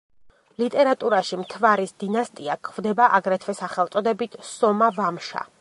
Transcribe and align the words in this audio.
ლიტერატურაში 0.61 1.39
მთვარის 1.41 1.93
დინასტია 2.05 2.57
გვხვდება, 2.69 3.13
აგრეთვე, 3.21 3.59
სახელწოდებით 3.63 4.43
„სომა–ვამშა“. 4.57 5.49